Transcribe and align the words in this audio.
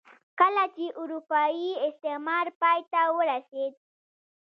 کله 0.39 0.63
چې 0.75 0.85
اروپايي 1.01 1.69
استعمار 1.87 2.45
پای 2.61 2.79
ته 2.91 3.01
ورسېد. 3.17 3.73